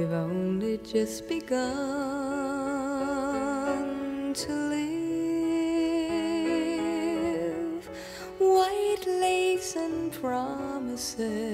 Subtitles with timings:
[0.00, 1.60] We've only just begun
[4.32, 4.80] to live.
[8.38, 11.49] White lace and promises.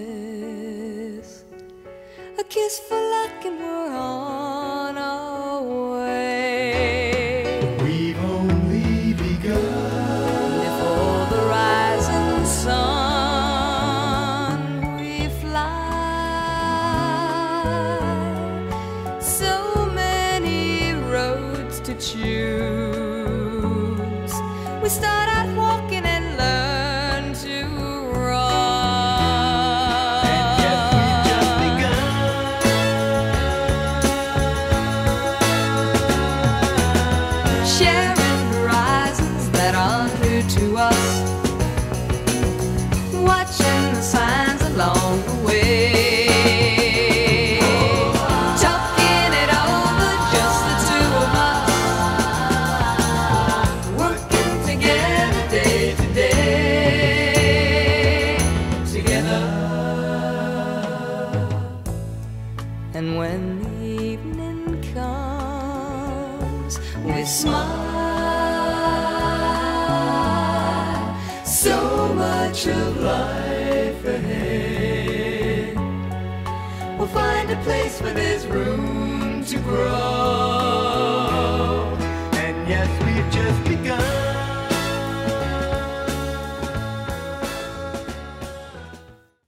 [72.47, 75.77] Life ahead.
[76.97, 79.83] We'll find a place where there's room to grow.
[82.35, 84.01] And yes, we've just begun.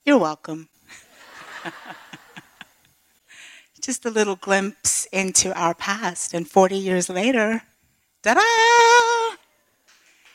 [0.04, 0.68] You're welcome.
[3.80, 7.62] Just a little glimpse into our past, and 40 years later,
[8.22, 8.42] ta da!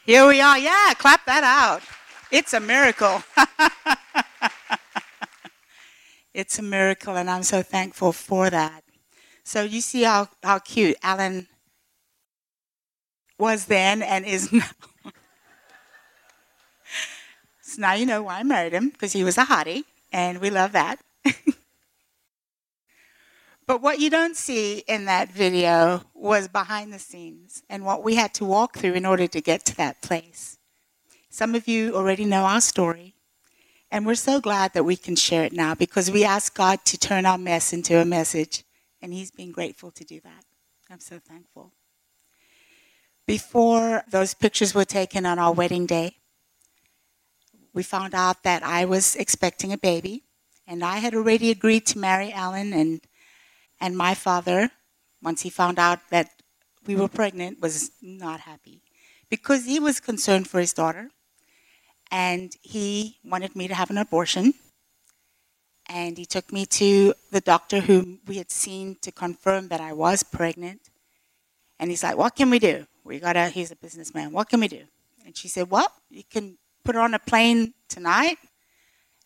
[0.06, 0.58] Here we are.
[0.58, 1.84] Yeah, clap that out.
[2.34, 3.22] It's a miracle.
[6.34, 8.84] it's a miracle, and I'm so thankful for that.
[9.44, 11.46] So, you see how, how cute Alan
[13.38, 14.66] was then and is now.
[17.62, 20.50] So now you know why I married him, because he was a hottie, and we
[20.50, 21.00] love that.
[23.68, 28.16] but what you don't see in that video was behind the scenes and what we
[28.16, 30.58] had to walk through in order to get to that place.
[31.34, 33.16] Some of you already know our story,
[33.90, 36.96] and we're so glad that we can share it now because we asked God to
[36.96, 38.64] turn our mess into a message,
[39.02, 40.46] and He's been grateful to do that.
[40.92, 41.72] I'm so thankful.
[43.26, 46.18] Before those pictures were taken on our wedding day,
[47.74, 50.26] we found out that I was expecting a baby,
[50.68, 53.02] and I had already agreed to marry Alan, and
[53.82, 54.70] and my father,
[55.20, 56.30] once he found out that
[56.86, 58.84] we were pregnant, was not happy
[59.32, 61.10] because he was concerned for his daughter,
[62.14, 64.54] and he wanted me to have an abortion,
[65.88, 69.94] and he took me to the doctor whom we had seen to confirm that I
[69.94, 70.82] was pregnant,
[71.80, 72.86] and he's like, "What can we do?
[73.04, 74.32] We gotta." He's a businessman.
[74.32, 74.84] What can we do?
[75.26, 78.38] And she said, "Well, you can." put her on a plane tonight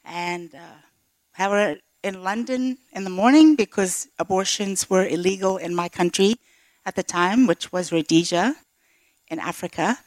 [0.06, 0.80] and uh,
[1.34, 6.36] have her in London in the morning because abortions were illegal in my country
[6.86, 8.56] at the time, which was Rhodesia
[9.28, 9.98] in Africa.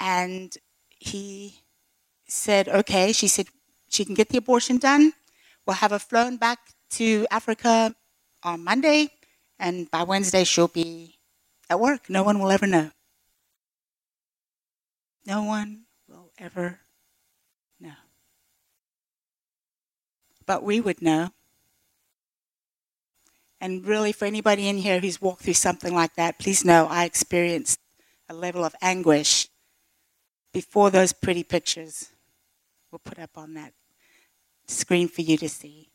[0.00, 0.56] And
[0.98, 1.61] he
[2.32, 3.46] said, okay, she said
[3.88, 5.12] she can get the abortion done.
[5.66, 6.58] We'll have her flown back
[6.92, 7.94] to Africa
[8.42, 9.10] on Monday,
[9.58, 11.18] and by Wednesday she'll be
[11.68, 12.08] at work.
[12.08, 12.90] No one will ever know.
[15.26, 16.80] No one will ever
[17.78, 18.00] know.
[20.46, 21.30] But we would know.
[23.60, 27.04] And really, for anybody in here who's walked through something like that, please know I
[27.04, 27.78] experienced
[28.28, 29.48] a level of anguish
[30.52, 32.08] before those pretty pictures
[32.92, 33.72] were put up on that
[34.66, 35.88] screen for you to see.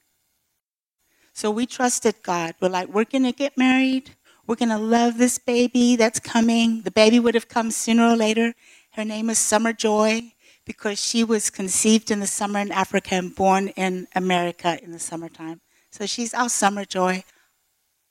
[1.33, 2.55] So we trusted God.
[2.59, 4.15] We're like, we're going to get married.
[4.47, 6.81] We're going to love this baby that's coming.
[6.81, 8.55] The baby would have come sooner or later.
[8.91, 10.33] Her name is Summer Joy
[10.65, 14.99] because she was conceived in the summer in Africa and born in America in the
[14.99, 15.61] summertime.
[15.91, 17.23] So she's our summer joy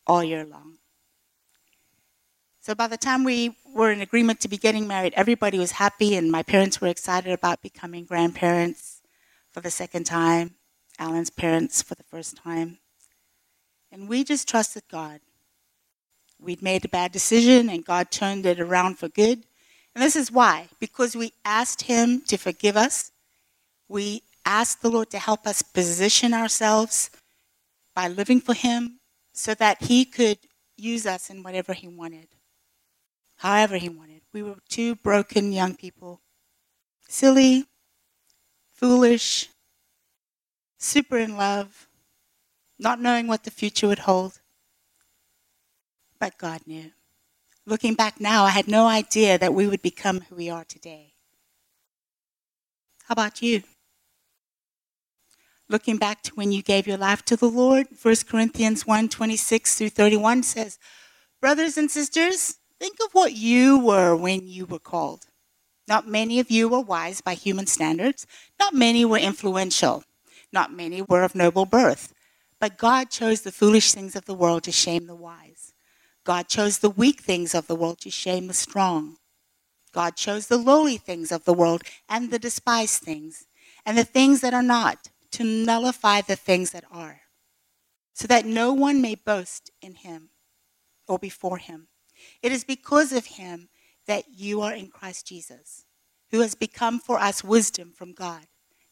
[0.06, 0.75] all year long.
[2.66, 6.16] So by the time we were in agreement to be getting married, everybody was happy,
[6.16, 9.02] and my parents were excited about becoming grandparents
[9.52, 10.56] for the second time,
[10.98, 12.78] Alan's parents for the first time.
[13.92, 15.20] And we just trusted God.
[16.40, 19.44] We'd made a bad decision, and God turned it around for good.
[19.94, 23.12] And this is why because we asked Him to forgive us,
[23.88, 27.10] we asked the Lord to help us position ourselves
[27.94, 28.98] by living for Him
[29.32, 30.38] so that He could
[30.76, 32.26] use us in whatever He wanted,
[33.36, 34.22] however He wanted.
[34.32, 36.20] We were two broken young people,
[37.08, 37.66] silly,
[38.72, 39.48] foolish,
[40.78, 41.88] super in love,
[42.78, 44.40] not knowing what the future would hold.
[46.18, 46.92] But God knew.
[47.64, 51.14] Looking back now, I had no idea that we would become who we are today.
[53.04, 53.62] How about you?
[55.68, 59.74] Looking back to when you gave your life to the Lord, 1 Corinthians 1 26
[59.74, 60.78] through 31 says,
[61.40, 65.26] Brothers and sisters, think of what you were when you were called.
[65.88, 68.26] Not many of you were wise by human standards.
[68.58, 70.04] Not many were influential.
[70.52, 72.12] Not many were of noble birth.
[72.60, 75.72] But God chose the foolish things of the world to shame the wise.
[76.24, 79.16] God chose the weak things of the world to shame the strong.
[79.92, 83.46] God chose the lowly things of the world and the despised things,
[83.84, 87.20] and the things that are not, to nullify the things that are,
[88.12, 90.30] so that no one may boast in him
[91.06, 91.88] or before him.
[92.42, 93.68] It is because of him
[94.06, 95.84] that you are in Christ Jesus,
[96.30, 98.46] who has become for us wisdom from God.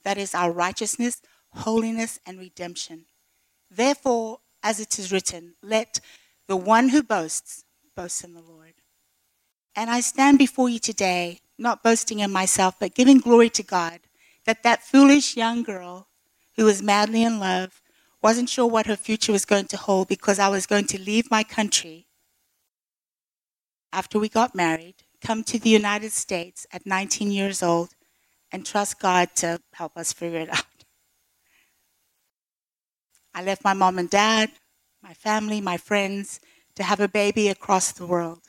[0.05, 3.06] That is our righteousness, holiness, and redemption.
[3.71, 6.00] Therefore, as it is written, let
[6.47, 7.65] the one who boasts
[7.97, 8.75] boast in the Lord.
[9.77, 14.00] And I stand before you today, not boasting in myself, but giving glory to God,
[14.47, 16.09] that that foolish young girl
[16.56, 17.81] who was madly in love
[18.23, 21.31] wasn't sure what her future was going to hold because I was going to leave
[21.31, 22.06] my country
[23.94, 27.91] after we got married, come to the United States at 19 years old,
[28.50, 30.64] and trust God to help us figure it out.
[33.35, 34.50] I left my mom and dad,
[35.00, 36.41] my family, my friends
[36.75, 38.43] to have a baby across the world.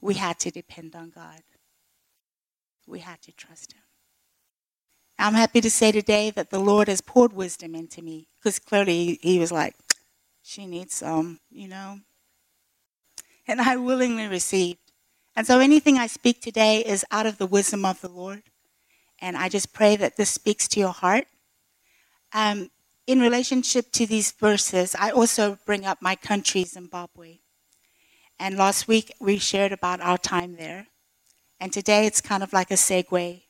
[0.00, 1.42] We had to depend on God.
[2.88, 3.82] We had to trust Him.
[5.16, 9.20] I'm happy to say today that the Lord has poured wisdom into me because clearly
[9.22, 9.76] He was like,
[10.42, 12.00] she needs some, you know.
[13.46, 14.78] And I willingly received.
[15.34, 18.42] And so anything I speak today is out of the wisdom of the Lord.
[19.20, 21.26] And I just pray that this speaks to your heart.
[22.32, 22.70] Um,
[23.06, 27.38] in relationship to these verses, I also bring up my country, Zimbabwe.
[28.38, 30.88] And last week we shared about our time there.
[31.60, 33.42] And today it's kind of like a segue,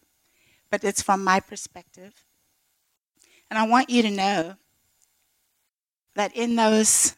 [0.70, 2.24] but it's from my perspective.
[3.50, 4.56] And I want you to know
[6.14, 7.16] that in those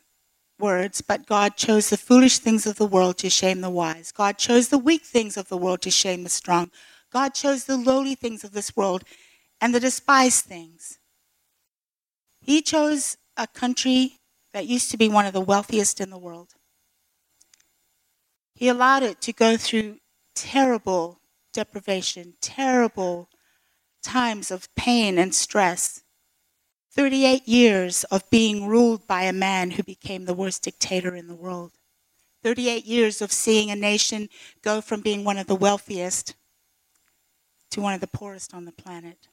[0.59, 4.13] words, but God chose the foolish things of the world to shame the wise.
[4.13, 6.71] God chose the weak things of the world to shame the strong.
[7.13, 9.05] God chose the lowly things of this world
[9.61, 10.99] and the despised things.
[12.41, 14.19] He chose a country
[14.53, 16.55] that used to be one of the wealthiest in the world.
[18.55, 19.99] He allowed it to go through
[20.35, 21.21] terrible
[21.53, 23.29] deprivation, terrible
[24.03, 26.04] times of pain and stress.
[26.95, 31.35] 38 years of being ruled by a man who became the worst dictator in the
[31.35, 31.73] world.
[32.45, 34.29] 38 years of seeing a nation
[34.63, 36.35] go from being one of the wealthiest
[37.71, 39.27] to one of the poorest on the planet.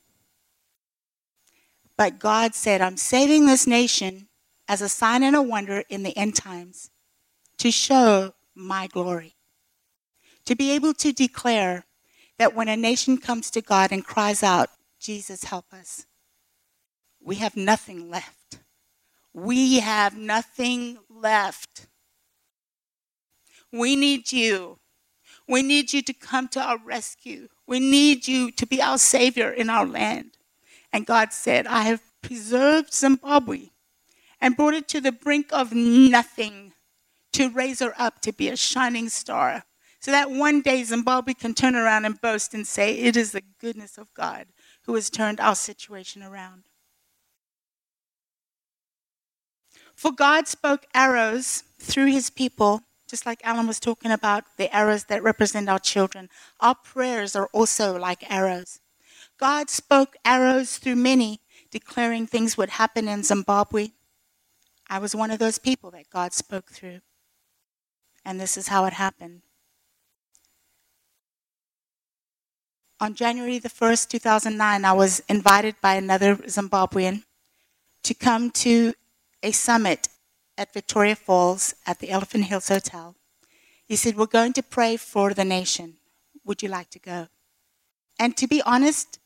[1.98, 4.28] But God said, I'm saving this nation
[4.68, 6.90] as a sign and a wonder in the end times
[7.58, 9.36] to show my glory.
[10.46, 11.86] To be able to declare
[12.40, 14.70] that when a nation comes to God and cries out,
[15.00, 16.08] Jesus, help us,
[17.24, 18.60] we have nothing left.
[19.34, 21.88] We have nothing left.
[23.72, 24.80] We need you.
[25.48, 27.48] We need you to come to our rescue.
[27.68, 30.38] We need you to be our savior in our land.
[30.92, 33.70] And God said, I have preserved Zimbabwe
[34.40, 36.74] and brought it to the brink of nothing
[37.34, 39.64] to raise her up to be a shining star.
[40.00, 43.44] So that one day Zimbabwe can turn around and boast and say, It is the
[43.60, 44.48] goodness of God
[44.86, 46.64] who has turned our situation around.
[50.02, 55.04] For God spoke arrows through his people, just like Alan was talking about the arrows
[55.04, 56.28] that represent our children.
[56.60, 58.80] Our prayers are also like arrows.
[59.38, 61.40] God spoke arrows through many,
[61.70, 63.90] declaring things would happen in Zimbabwe.
[64.90, 67.02] I was one of those people that God spoke through.
[68.26, 69.44] And this is how it happened.
[73.00, 77.22] On January the 1st, 2009, I was invited by another Zimbabwean
[78.02, 78.96] to come to
[79.44, 80.10] a summit
[80.58, 83.16] at Victoria Falls at the Elephant Hills Hotel.
[83.86, 85.98] He said, We're going to pray for the nation.
[86.46, 87.28] Would you like to go?
[88.20, 89.20] And to be honest,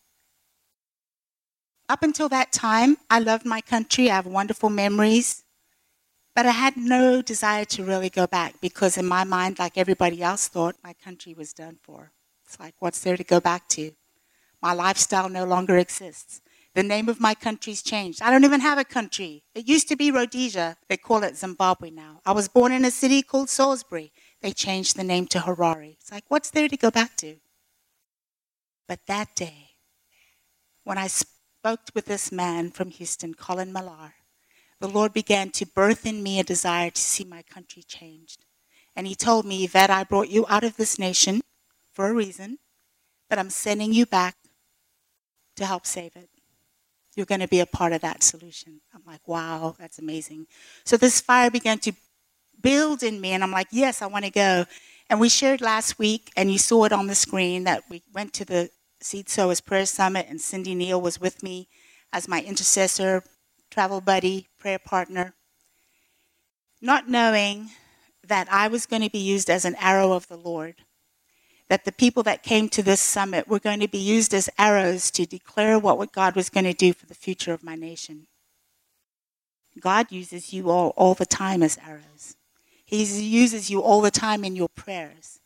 [1.88, 4.10] up until that time, I loved my country.
[4.10, 5.44] I have wonderful memories.
[6.36, 10.22] But I had no desire to really go back because, in my mind, like everybody
[10.22, 12.12] else thought, my country was done for.
[12.46, 13.92] It's like, what's there to go back to?
[14.62, 16.42] My lifestyle no longer exists.
[16.76, 18.22] The name of my country's changed.
[18.22, 19.44] I don't even have a country.
[19.56, 20.76] It used to be Rhodesia.
[20.90, 22.20] They call it Zimbabwe now.
[22.26, 24.12] I was born in a city called Salisbury.
[24.42, 25.94] They changed the name to Harare.
[25.94, 27.38] It's like, what's there to go back to?
[28.90, 29.70] But that day,
[30.84, 34.16] when I spoke with this man from Houston, Colin Millar,
[34.82, 38.44] the Lord began to birth in me a desire to see my country changed.
[38.98, 41.40] And He told me that I brought you out of this nation
[41.94, 42.60] for a reason,
[43.30, 44.36] but I'm sending you back
[45.56, 46.35] to help save it.
[47.16, 48.82] You're going to be a part of that solution.
[48.94, 50.48] I'm like, wow, that's amazing.
[50.84, 51.94] So this fire began to
[52.62, 54.66] build in me, and I'm like, yes, I want to go.
[55.10, 58.34] And we shared last week, and you saw it on the screen that we went
[58.34, 58.70] to the
[59.02, 61.68] Seed Sowers Prayer Summit, and Cindy Neal was with me
[62.12, 63.24] as my intercessor,
[63.70, 65.36] travel buddy, prayer partner.
[66.82, 67.70] Not knowing
[68.24, 70.85] that I was going to be used as an arrow of the Lord,
[71.70, 75.10] that the people that came to this summit were going to be used as arrows
[75.12, 78.28] to declare what God was going to do for the future of my nation.
[79.80, 82.36] God uses you all all the time as arrows.
[82.86, 85.40] He uses you all the time in your prayers.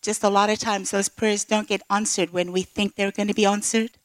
[0.00, 3.26] Just a lot of times, those prayers don't get answered when we think they're going
[3.28, 3.98] to be answered.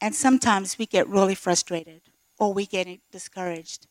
[0.00, 2.00] And sometimes we get really frustrated
[2.38, 3.86] or we get discouraged.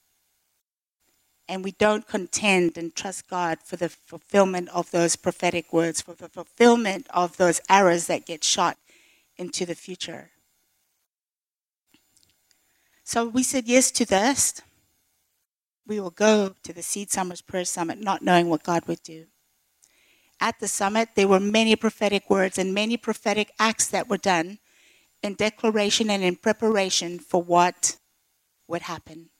[1.49, 6.13] And we don't contend and trust God for the fulfillment of those prophetic words, for
[6.13, 8.77] the fulfillment of those arrows that get shot
[9.35, 10.29] into the future.
[13.03, 14.61] So we said yes to this
[15.87, 19.25] we will go to the Seed Sowers Prayer Summit not knowing what God would do.
[20.39, 24.59] At the summit, there were many prophetic words and many prophetic acts that were done
[25.23, 27.97] in declaration and in preparation for what
[28.67, 29.31] would happen.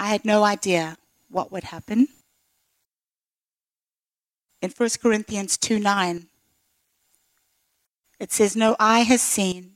[0.00, 0.96] I had no idea
[1.28, 2.06] what would happen.
[4.62, 6.28] In 1 Corinthians 2 9,
[8.20, 9.72] it says, No eye has seen,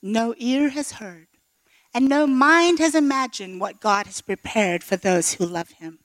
[0.00, 1.26] no ear has heard,
[1.92, 5.98] and no mind has imagined what God has prepared for those who love Him.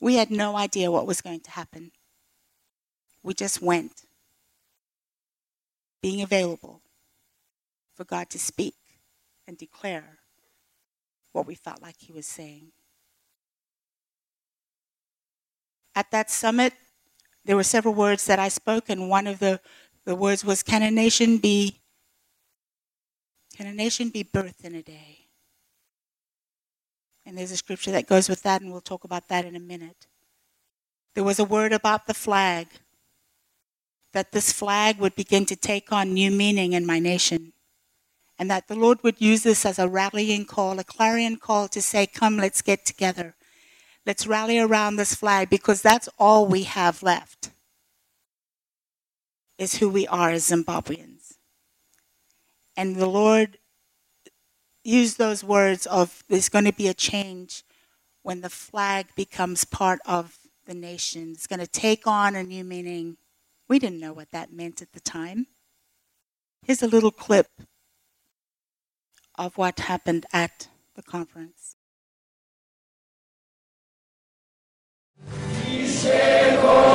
[0.00, 1.92] We had no idea what was going to happen.
[3.22, 4.04] We just went,
[6.00, 6.80] being available
[7.94, 8.76] for God to speak
[9.46, 10.17] and declare
[11.32, 12.72] what we felt like He was saying.
[15.94, 16.74] At that summit,
[17.44, 19.60] there were several words that I spoke, and one of the,
[20.04, 21.80] the words was Can a nation be
[23.58, 25.26] can a nation be birthed in a day?
[27.26, 29.60] And there's a scripture that goes with that, and we'll talk about that in a
[29.60, 30.06] minute.
[31.16, 32.68] There was a word about the flag,
[34.12, 37.52] that this flag would begin to take on new meaning in my nation,
[38.38, 41.82] and that the Lord would use this as a rallying call, a clarion call to
[41.82, 43.34] say, Come, let's get together.
[44.06, 47.50] Let's rally around this flag because that's all we have left,
[49.58, 51.34] is who we are as Zimbabweans.
[52.76, 53.58] And the Lord
[54.84, 57.64] used those words of there's going to be a change
[58.22, 61.32] when the flag becomes part of the nation.
[61.32, 63.16] It's going to take on a new meaning.
[63.68, 65.48] We didn't know what that meant at the time.
[66.62, 67.48] Here's a little clip
[69.38, 71.76] of what happened at the conference.
[76.10, 76.87] and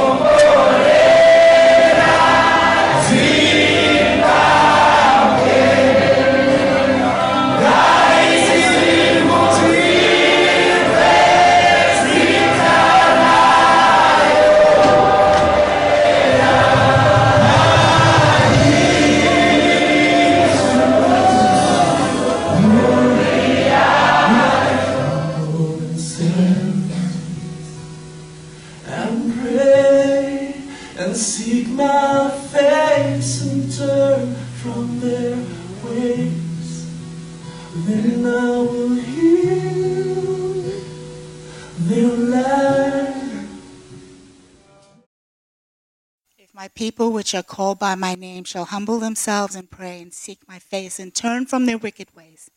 [46.63, 50.47] my people, which are called by my name, shall humble themselves and pray and seek
[50.47, 52.49] my face and turn from their wicked ways,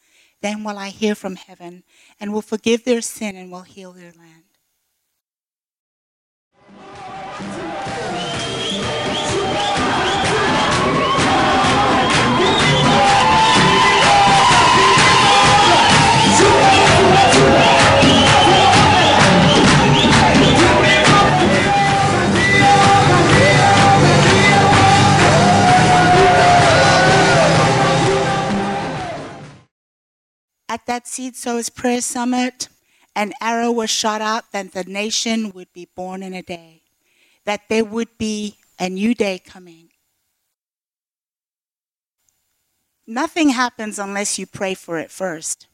[0.43, 1.83] then will I hear from heaven
[2.21, 4.46] and will forgive their sin and will heal their land.
[30.77, 32.69] At that Seed Sowers Prayer Summit,
[33.15, 36.83] an arrow was shot out that the nation would be born in a day,
[37.47, 39.89] that there would be a new day coming.
[43.07, 45.67] Nothing happens unless you pray for it first.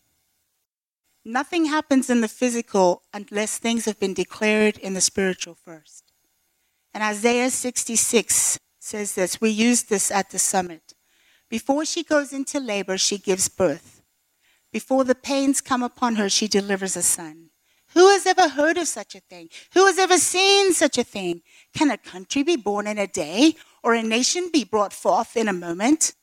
[1.24, 6.12] Nothing happens in the physical unless things have been declared in the spiritual first.
[6.94, 9.40] And Isaiah 66 says this.
[9.40, 10.94] We used this at the summit.
[11.48, 14.01] Before she goes into labor, she gives birth.
[14.72, 17.50] Before the pains come upon her, she delivers a son.
[17.94, 19.50] Who has ever heard of such a thing?
[19.74, 21.42] Who has ever seen such a thing?
[21.74, 25.46] Can a country be born in a day or a nation be brought forth in
[25.46, 26.14] a moment?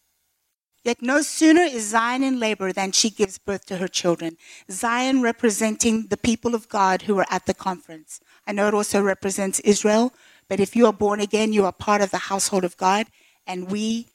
[0.84, 4.38] Yet no sooner is Zion in labor than she gives birth to her children.
[4.72, 8.20] Zion representing the people of God who were at the conference.
[8.48, 10.14] I know it also represents Israel,
[10.48, 13.08] but if you are born again, you are part of the household of God,
[13.46, 14.08] and we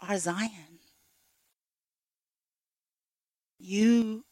[0.00, 0.69] are Zion.
[3.62, 4.24] You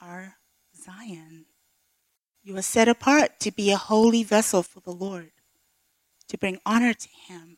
[0.00, 0.36] are
[0.76, 1.46] Zion.
[2.42, 5.30] You are set apart to be a holy vessel for the Lord,
[6.28, 7.56] to bring honor to Him.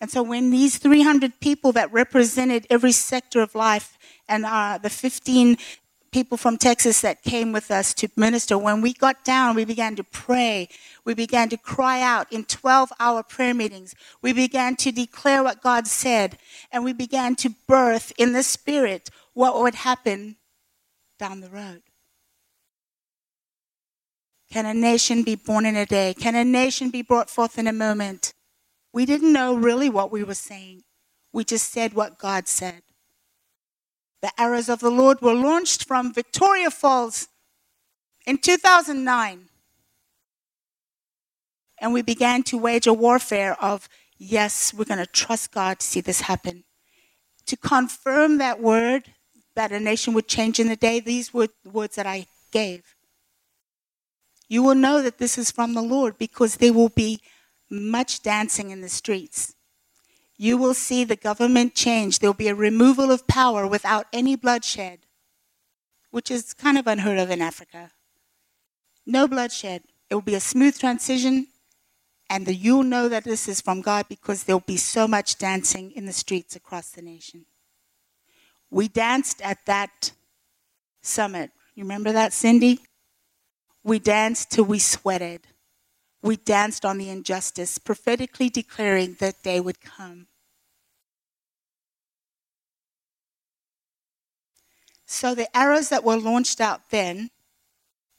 [0.00, 3.96] And so, when these 300 people that represented every sector of life
[4.28, 5.56] and uh, the 15
[6.16, 9.94] people from Texas that came with us to minister, when we got down, we began
[9.94, 10.66] to pray.
[11.04, 13.94] We began to cry out in 12 hour prayer meetings.
[14.22, 16.38] We began to declare what God said.
[16.72, 20.36] And we began to birth in the Spirit what would happen
[21.18, 21.82] down the road.
[24.50, 26.14] Can a nation be born in a day?
[26.14, 28.32] Can a nation be brought forth in a moment?
[28.90, 30.84] We didn't know really what we were saying.
[31.34, 32.85] We just said what God said.
[34.26, 37.28] The arrows of the Lord were launched from Victoria Falls
[38.26, 39.48] in 2009.
[41.78, 45.86] And we began to wage a warfare of, yes, we're going to trust God to
[45.86, 46.64] see this happen.
[47.46, 49.12] To confirm that word,
[49.54, 52.96] that a nation would change in the day, these were the words that I gave
[54.48, 57.20] you will know that this is from the Lord because there will be
[57.68, 59.55] much dancing in the streets.
[60.38, 62.18] You will see the government change.
[62.18, 65.00] There will be a removal of power without any bloodshed,
[66.10, 67.92] which is kind of unheard of in Africa.
[69.06, 69.82] No bloodshed.
[70.10, 71.48] It will be a smooth transition,
[72.28, 75.38] and the, you'll know that this is from God because there will be so much
[75.38, 77.46] dancing in the streets across the nation.
[78.70, 80.12] We danced at that
[81.02, 81.50] summit.
[81.74, 82.80] You remember that, Cindy?
[83.82, 85.46] We danced till we sweated.
[86.22, 90.26] We danced on the injustice, prophetically declaring that day would come.
[95.06, 97.30] So the arrows that were launched out then,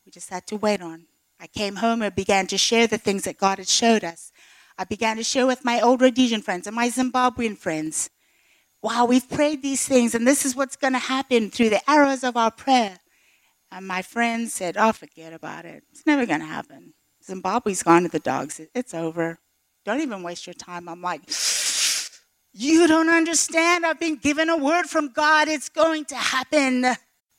[0.05, 1.07] we just had to wait on.
[1.39, 4.31] I came home and began to share the things that God had showed us.
[4.77, 8.10] I began to share with my old Rhodesian friends and my Zimbabwean friends.
[8.81, 12.23] Wow, we've prayed these things, and this is what's going to happen through the arrows
[12.23, 12.99] of our prayer.
[13.71, 15.83] And my friend said, Oh, forget about it.
[15.91, 16.93] It's never going to happen.
[17.27, 18.61] Zimbabwe's gone to the dogs.
[18.73, 19.39] It's over.
[19.85, 20.89] Don't even waste your time.
[20.89, 21.21] I'm like,
[22.53, 23.85] You don't understand.
[23.85, 25.47] I've been given a word from God.
[25.47, 26.85] It's going to happen.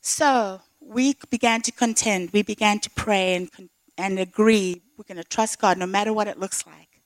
[0.01, 2.31] So we began to contend.
[2.31, 3.49] We began to pray and,
[3.97, 4.81] and agree.
[4.97, 7.01] We're going to trust God no matter what it looks like.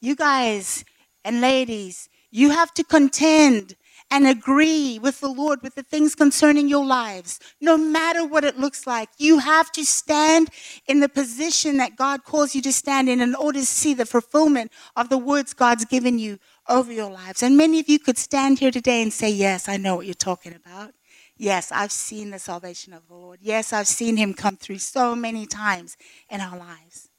[0.00, 0.84] You guys
[1.24, 3.76] and ladies, you have to contend
[4.10, 8.58] and agree with the Lord with the things concerning your lives, no matter what it
[8.58, 9.08] looks like.
[9.18, 10.48] You have to stand
[10.86, 14.06] in the position that God calls you to stand in in order to see the
[14.06, 16.38] fulfillment of the words God's given you
[16.68, 17.42] over your lives.
[17.42, 20.14] And many of you could stand here today and say, Yes, I know what you're
[20.14, 20.92] talking about.
[21.36, 23.40] Yes, I've seen the salvation of the Lord.
[23.42, 25.96] Yes, I've seen him come through so many times
[26.30, 27.10] in our lives.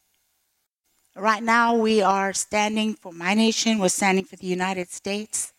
[1.15, 5.54] Right now, we are standing for my nation, we're standing for the United States.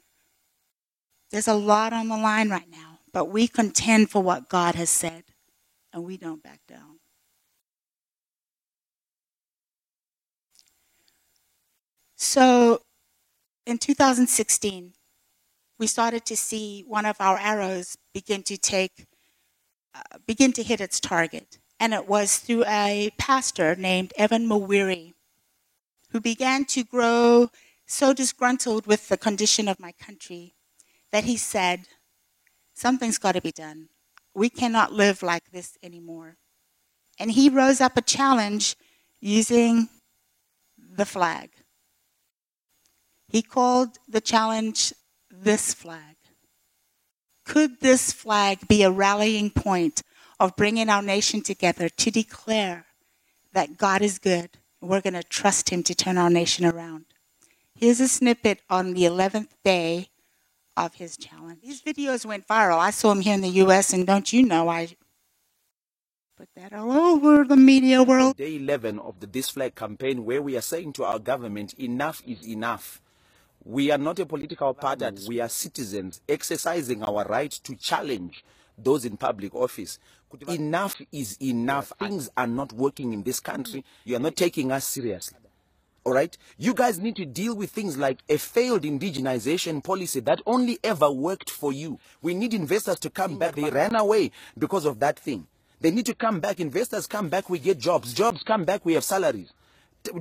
[1.30, 4.88] There's a lot on the line right now, but we contend for what God has
[4.88, 5.24] said,
[5.92, 7.00] and we don't back down.
[12.16, 12.80] So
[13.66, 14.94] in 2016,
[15.78, 19.06] we started to see one of our arrows begin to take,
[19.94, 21.58] uh, begin to hit its target.
[21.78, 25.12] And it was through a pastor named Evan Mawarire,
[26.10, 27.50] who began to grow
[27.86, 30.54] so disgruntled with the condition of my country
[31.12, 31.88] that he said,
[32.74, 33.88] Something's got to be done.
[34.34, 36.36] We cannot live like this anymore.
[37.18, 38.76] And he rose up a challenge
[39.20, 39.88] using
[40.78, 41.50] the flag.
[43.28, 44.92] He called the challenge
[45.30, 46.16] this flag.
[47.44, 50.02] Could this flag be a rallying point
[50.38, 52.86] of bringing our nation together to declare
[53.54, 54.50] that God is good?
[54.80, 57.06] We're going to trust Him to turn our nation around.
[57.74, 60.10] Here's a snippet on the 11th day
[60.78, 61.60] of his challenge.
[61.62, 62.78] These videos went viral.
[62.78, 64.88] I saw him here in the U.S., and don't you know, I
[66.36, 68.36] put that all over the media world.
[68.36, 72.22] Day 11 of the This Flag campaign, where we are saying to our government, enough
[72.26, 73.02] is enough.
[73.64, 78.44] We are not a political party, we are citizens exercising our right to challenge
[78.78, 79.98] those in public office.
[80.48, 81.92] Enough is enough.
[81.98, 83.84] Things are not working in this country.
[84.04, 85.38] You are not taking us seriously.
[86.08, 86.34] All right?
[86.56, 91.10] You guys need to deal with things like a failed indigenization policy that only ever
[91.10, 91.98] worked for you.
[92.22, 93.56] We need investors to come back.
[93.56, 95.46] They ran away because of that thing.
[95.82, 96.60] They need to come back.
[96.60, 97.50] Investors come back.
[97.50, 98.14] We get jobs.
[98.14, 98.86] Jobs come back.
[98.86, 99.52] We have salaries.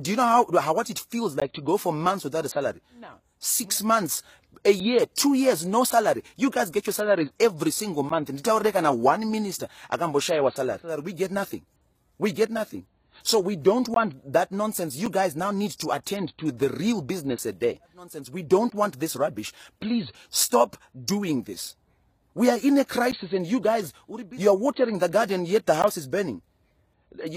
[0.02, 2.50] Do you know how, how what it feels like to go for months without a
[2.50, 2.82] salary?
[3.00, 3.08] No.
[3.38, 4.22] Six months,
[4.66, 6.22] a year, two years, no salary.
[6.36, 8.28] You guys get your salaries every single month.
[8.28, 11.00] And one minister, akamboshaya salary.
[11.02, 11.62] We get nothing.
[12.18, 12.84] We get nothing.
[13.28, 14.96] So we don't want that nonsense.
[14.96, 17.78] You guys now need to attend to the real business a day.
[17.94, 18.30] Nonsense.
[18.30, 19.52] We don't want this rubbish.
[19.80, 21.76] Please stop doing this.
[22.32, 23.92] We are in a crisis and you guys,
[24.32, 26.40] you are watering the garden yet the house is burning.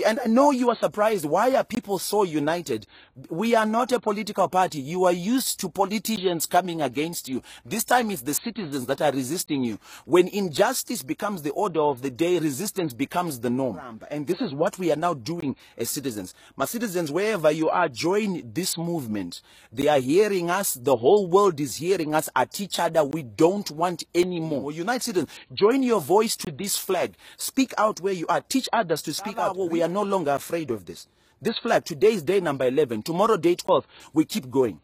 [0.05, 1.25] And I know you are surprised.
[1.25, 2.85] Why are people so united?
[3.29, 4.79] We are not a political party.
[4.79, 7.41] You are used to politicians coming against you.
[7.65, 9.79] This time it's the citizens that are resisting you.
[10.05, 14.01] When injustice becomes the order of the day, resistance becomes the norm.
[14.11, 16.35] And this is what we are now doing as citizens.
[16.57, 19.41] My citizens, wherever you are, join this movement.
[19.71, 20.73] They are hearing us.
[20.73, 23.05] The whole world is hearing us at each other.
[23.05, 24.71] We don't want any more.
[24.73, 27.15] Unite citizens, join your voice to this flag.
[27.37, 28.41] Speak out where you are.
[28.41, 31.07] Teach others to speak out we are no longer afraid of this.
[31.41, 34.79] This flag, today is day number 11, tomorrow day 12, we keep going.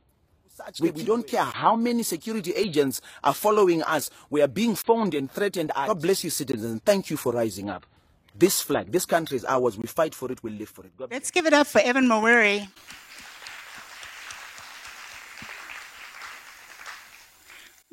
[0.80, 4.10] We, we, don't care how many security agents are following us.
[4.32, 5.72] We are being phoned and threatened.
[5.76, 6.82] God bless you, citizens.
[6.84, 7.86] Thank you for rising up.
[8.34, 9.78] This flag, this country is ours.
[9.78, 10.42] We fight for it.
[10.42, 10.98] We live for it.
[10.98, 12.68] God Let's give it up for Evan Mawarire.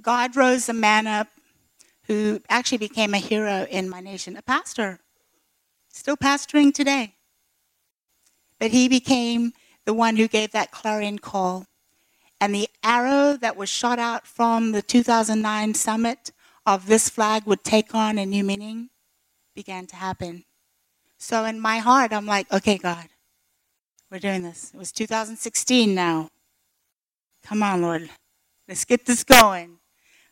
[0.01, 1.29] God rose a man up
[2.07, 5.01] who actually became a hero in my nation, a pastor
[5.94, 7.14] still pastoring today.
[8.59, 9.52] But he became
[9.85, 11.66] the one who gave that clarion call.
[12.40, 16.33] And the arrow that was shot out from the 2009 summit
[16.66, 18.90] of this flag would take on a new meaning
[19.54, 20.44] began to happen.
[21.16, 23.07] So in my heart, I'm like, okay, God,
[24.11, 24.72] we're doing this.
[24.74, 26.30] It was 2016 now.
[27.44, 28.11] Come on, Lord.
[28.68, 29.78] Let's get this going.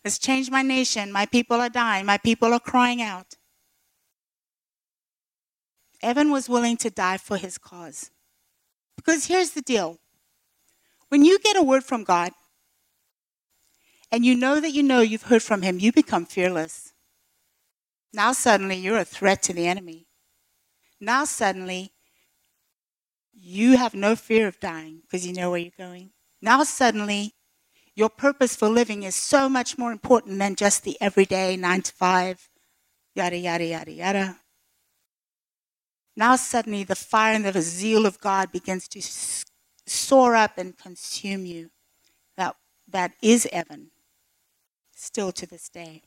[0.04, 1.12] Let's change my nation.
[1.12, 2.04] My people are dying.
[2.04, 3.36] My people are crying out.
[6.02, 8.10] Evan was willing to die for his cause.
[8.96, 9.98] Because here's the deal
[11.08, 12.32] when you get a word from God,
[14.10, 16.92] and you know that you know you've heard from him, you become fearless.
[18.12, 20.06] Now suddenly you're a threat to the enemy.
[21.00, 21.92] Now suddenly
[23.32, 26.10] you have no fear of dying because you know where you're going.
[26.42, 27.34] Now suddenly
[27.94, 31.92] your purpose for living is so much more important than just the everyday nine to
[31.92, 32.50] five,
[33.14, 34.36] yada, yada, yada, yada.
[36.16, 39.02] Now suddenly the fire and the zeal of God begins to
[39.86, 41.70] soar up and consume you.
[42.36, 42.56] That,
[42.88, 43.90] that is Evan,
[44.94, 46.02] still to this day.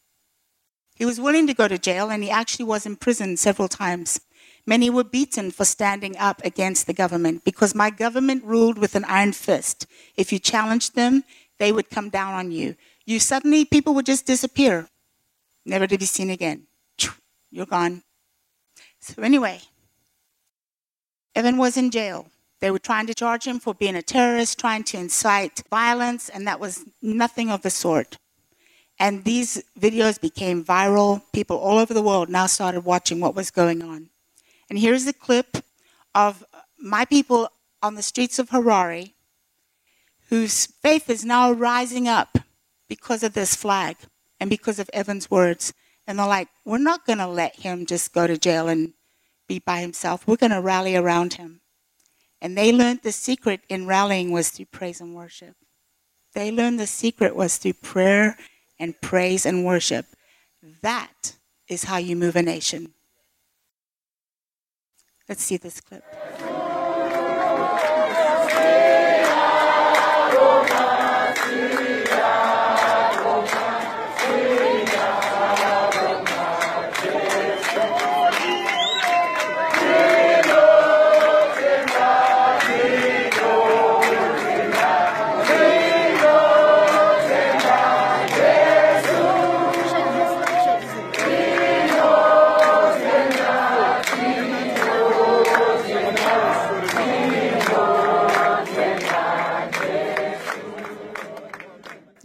[0.96, 4.22] He was willing to go to jail and he actually was imprisoned several times.
[4.66, 9.06] Many were beaten for standing up against the government because my government ruled with an
[9.06, 9.86] iron fist.
[10.16, 11.24] If you challenged them,
[11.60, 12.76] they would come down on you.
[13.06, 14.88] You suddenly, people would just disappear,
[15.66, 16.68] never to be seen again.
[17.52, 18.04] You're gone.
[19.00, 19.62] So, anyway,
[21.36, 22.28] Evan was in jail.
[22.62, 26.48] They were trying to charge him for being a terrorist, trying to incite violence, and
[26.48, 28.18] that was nothing of the sort.
[28.98, 31.22] And these videos became viral.
[31.34, 34.10] People all over the world now started watching what was going on.
[34.70, 35.58] And here's a clip
[36.16, 36.46] of
[36.80, 37.50] my people
[37.84, 39.12] on the streets of Harare
[40.30, 42.40] whose faith is now rising up
[42.88, 43.98] because of this flag
[44.40, 45.74] and because of Evan's words.
[46.08, 48.94] And they're like, we're not going to let him just go to jail and
[49.48, 50.28] be by himself.
[50.28, 51.62] We're going to rally around him.
[52.42, 55.56] And they learned the secret in rallying was through praise and worship.
[56.34, 58.38] They learned the secret was through prayer
[58.80, 60.06] and praise and worship.
[60.82, 62.94] That is how you move a nation.
[65.28, 66.04] Let's see this clip.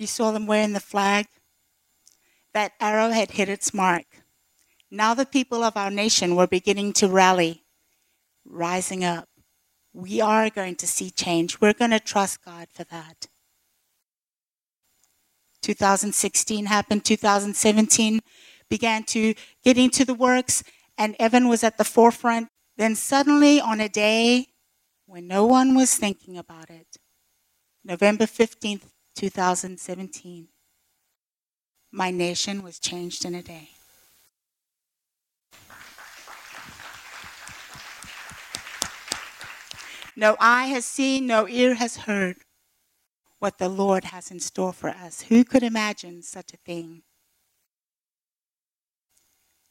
[0.07, 1.27] Saw them wearing the flag,
[2.53, 4.07] that arrow had hit its mark.
[4.91, 7.65] Now the people of our nation were beginning to rally,
[8.45, 9.29] rising up.
[9.93, 11.61] We are going to see change.
[11.61, 13.29] We're going to trust God for that.
[15.63, 18.21] 2016 happened, 2017
[18.69, 20.63] began to get into the works,
[20.97, 22.49] and Evan was at the forefront.
[22.77, 24.47] Then suddenly, on a day
[25.07, 26.97] when no one was thinking about it,
[27.85, 30.49] November 15th, 2017.
[31.93, 33.71] My nation was changed in a day.
[40.15, 42.37] No eye has seen, no ear has heard
[43.39, 45.23] what the Lord has in store for us.
[45.23, 47.03] Who could imagine such a thing?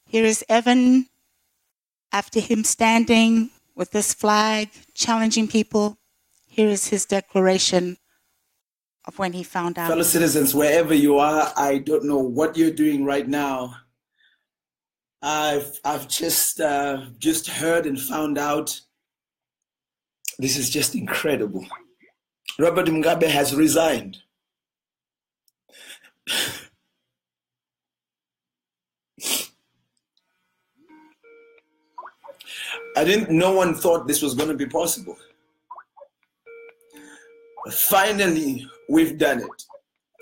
[0.08, 1.08] Here is Evan
[2.12, 5.99] after him standing with this flag, challenging people.
[6.47, 7.98] Here is his declaration
[9.15, 9.89] when he found out.
[9.89, 13.75] Fellow citizens, wherever you are, I don't know what you're doing right now.
[15.21, 18.79] I've I've just uh, just heard and found out.
[20.38, 21.65] This is just incredible.
[22.57, 24.17] Robert Mugabe has resigned.
[32.95, 33.29] I didn't.
[33.29, 35.17] No one thought this was going to be possible.
[37.71, 39.63] Finally, we've done it,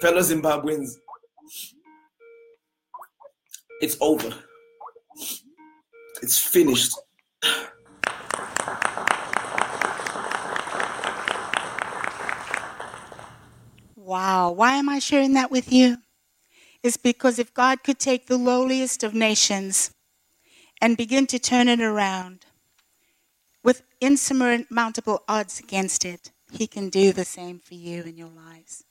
[0.02, 0.96] fellow Zimbabweans.
[3.82, 4.34] It's over.
[6.22, 6.94] It's finished.
[13.96, 15.98] Wow, why am I sharing that with you?
[16.82, 19.92] It's because if God could take the lowliest of nations
[20.82, 22.46] and begin to turn it around
[23.64, 28.84] with insurmountable odds against it, He can do the same for you in your lives,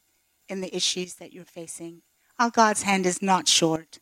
[0.48, 2.02] in the issues that you're facing.
[2.38, 3.98] Our God's hand is not short.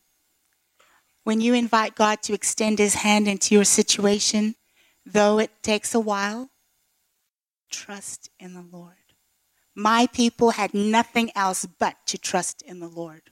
[1.23, 4.55] When you invite God to extend His hand into your situation,
[5.05, 6.49] though it takes a while,
[7.71, 8.93] trust in the Lord.
[9.73, 13.31] My people had nothing else but to trust in the Lord.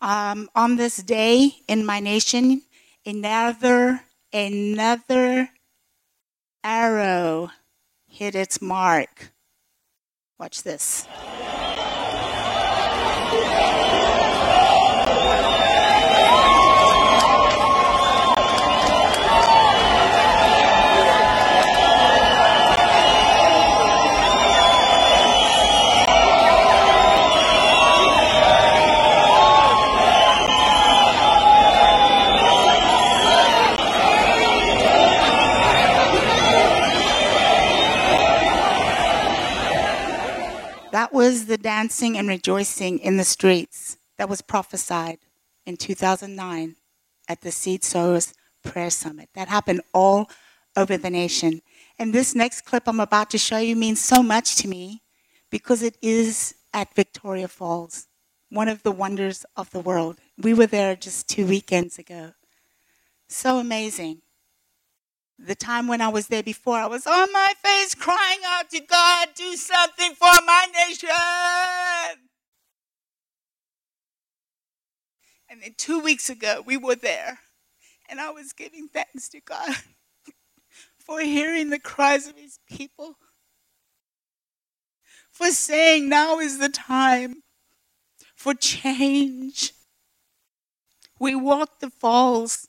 [0.00, 2.62] Um, on this day in my nation,
[3.06, 5.48] another another
[6.64, 7.50] arrow
[8.08, 9.30] hit its mark.
[10.38, 11.06] Watch this.
[41.24, 45.16] Was the dancing and rejoicing in the streets that was prophesied
[45.64, 46.76] in 2009
[47.26, 49.30] at the Seed Sowers Prayer Summit.
[49.34, 50.28] That happened all
[50.76, 51.62] over the nation.
[51.98, 55.00] And this next clip I'm about to show you means so much to me
[55.50, 58.06] because it is at Victoria Falls,
[58.50, 60.18] one of the wonders of the world.
[60.36, 62.34] We were there just two weekends ago.
[63.28, 64.20] So amazing.
[65.38, 68.80] The time when I was there before, I was on my face crying out to
[68.80, 71.08] God, do something for my nation.
[75.50, 77.40] And then two weeks ago, we were there,
[78.08, 79.74] and I was giving thanks to God
[80.98, 83.16] for hearing the cries of his people,
[85.30, 87.42] for saying now is the time
[88.36, 89.72] for change.
[91.18, 92.68] We walked the falls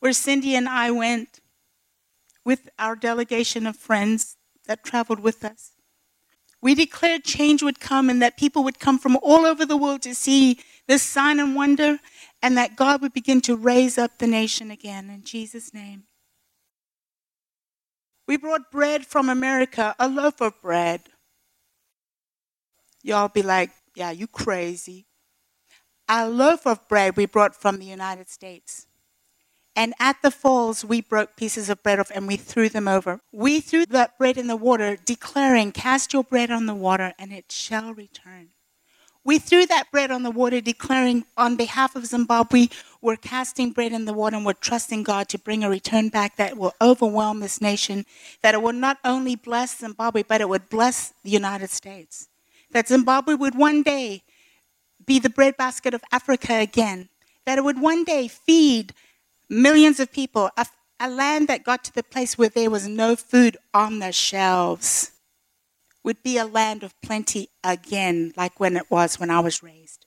[0.00, 1.40] where Cindy and I went
[2.48, 5.72] with our delegation of friends that traveled with us.
[6.62, 10.00] We declared change would come and that people would come from all over the world
[10.02, 11.98] to see this sign and wonder,
[12.42, 16.04] and that God would begin to raise up the nation again in Jesus' name.
[18.26, 21.02] We brought bread from America, a loaf of bread.
[23.02, 25.04] Y'all be like, yeah, you crazy.
[26.08, 28.87] A loaf of bread we brought from the United States.
[29.78, 33.20] And at the falls, we broke pieces of bread off and we threw them over.
[33.30, 37.32] We threw that bread in the water, declaring, Cast your bread on the water and
[37.32, 38.48] it shall return.
[39.22, 42.66] We threw that bread on the water, declaring on behalf of Zimbabwe,
[43.00, 46.34] we're casting bread in the water and we're trusting God to bring a return back
[46.38, 48.04] that will overwhelm this nation,
[48.42, 52.26] that it will not only bless Zimbabwe, but it would bless the United States.
[52.72, 54.24] That Zimbabwe would one day
[55.06, 57.10] be the breadbasket of Africa again.
[57.46, 58.92] That it would one day feed
[59.48, 60.66] millions of people, a,
[61.00, 65.12] a land that got to the place where there was no food on the shelves
[66.04, 70.06] would be a land of plenty again, like when it was when I was raised.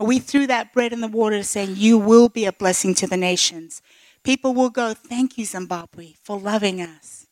[0.00, 3.16] We threw that bread in the water saying, You will be a blessing to the
[3.16, 3.82] nations.
[4.24, 7.26] People will go, Thank you, Zimbabwe, for loving us.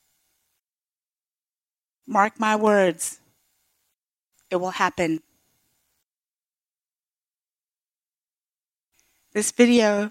[2.07, 3.21] Mark my words,
[4.51, 5.21] it will happen.
[9.33, 10.11] This video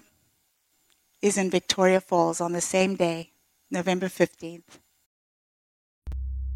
[1.22, 3.32] is in Victoria Falls on the same day,
[3.70, 4.80] November 15th.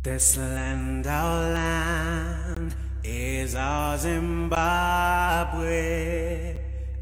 [0.02, 4.56] This land, our land, is our Zimbabwe,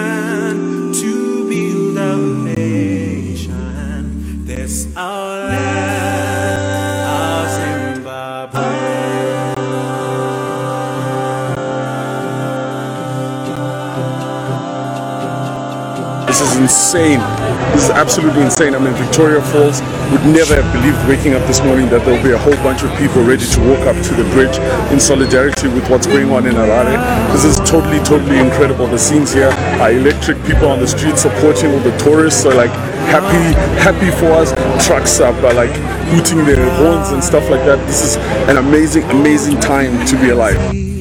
[16.65, 17.21] insane.
[17.77, 18.75] This is absolutely insane.
[18.75, 19.85] I'm in Victoria Falls.
[20.13, 22.91] Would never have believed waking up this morning that there'll be a whole bunch of
[22.97, 24.57] people ready to walk up to the bridge
[24.89, 26.97] in solidarity with what's going on in Harare.
[27.37, 28.87] This is totally, totally incredible.
[28.87, 30.41] The scenes here are electric.
[30.49, 32.73] People on the street supporting all the tourists are like
[33.13, 33.45] happy,
[33.85, 34.57] happy for us.
[34.87, 35.75] Trucks up are like
[36.09, 37.77] hooting their horns and stuff like that.
[37.87, 38.17] This is
[38.49, 40.94] an amazing, amazing time to be alive.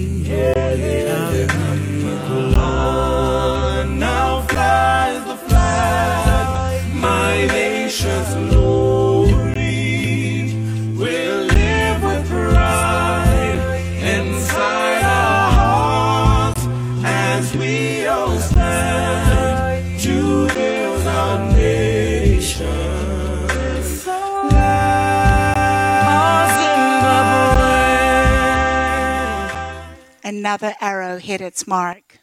[30.53, 32.19] Another arrow hit its mark.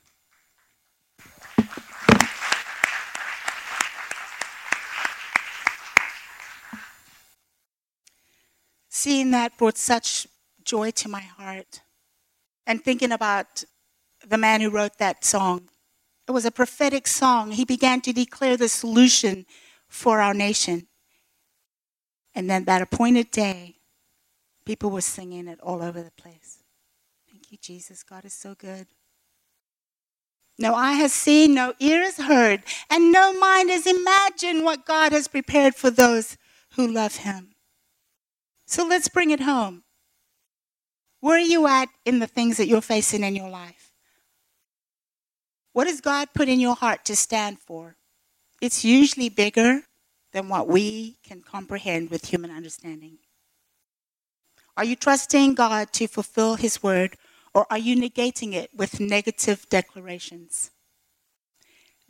[8.88, 10.28] Seeing that brought such
[10.62, 11.80] joy to my heart.
[12.68, 13.64] And thinking about
[14.24, 15.68] the man who wrote that song.
[16.28, 17.50] It was a prophetic song.
[17.50, 19.44] He began to declare the solution
[19.88, 20.86] for our nation.
[22.32, 23.78] And then that appointed day,
[24.64, 26.39] people were singing it all over the place.
[27.60, 28.02] Jesus.
[28.02, 28.86] God is so good.
[30.58, 35.12] No eye has seen, no ear has heard, and no mind has imagined what God
[35.12, 36.36] has prepared for those
[36.74, 37.54] who love Him.
[38.66, 39.84] So let's bring it home.
[41.20, 43.92] Where are you at in the things that you're facing in your life?
[45.72, 47.96] What has God put in your heart to stand for?
[48.60, 49.82] It's usually bigger
[50.32, 53.18] than what we can comprehend with human understanding.
[54.76, 57.16] Are you trusting God to fulfill His word,
[57.54, 60.70] or are you negating it with negative declarations?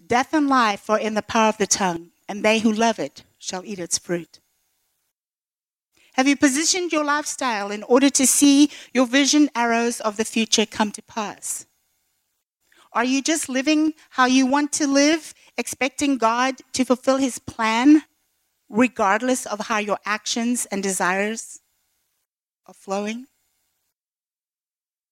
[0.05, 3.25] Death and life are in the power of the tongue, and they who love it
[3.39, 4.41] shall eat its fruit.
[6.15, 10.67] Have you positioned your lifestyle in order to see your vision arrows of the future
[10.67, 11.67] come to pass?
[12.93, 18.03] Are you just living how you want to live, expecting God to fulfill His plan,
[18.69, 21.61] regardless of how your actions and desires
[22.67, 23.27] are flowing?